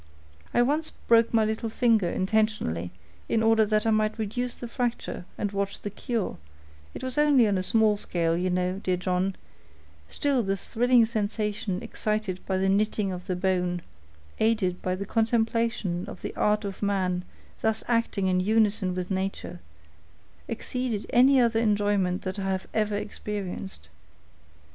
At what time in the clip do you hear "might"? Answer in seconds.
3.91-4.17